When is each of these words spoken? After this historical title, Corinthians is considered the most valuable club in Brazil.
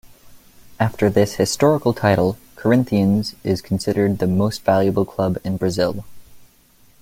After 0.79 1.11
this 1.11 1.35
historical 1.35 1.93
title, 1.93 2.35
Corinthians 2.55 3.35
is 3.43 3.61
considered 3.61 4.17
the 4.17 4.25
most 4.25 4.63
valuable 4.65 5.05
club 5.05 5.37
in 5.43 5.57
Brazil. 5.57 6.05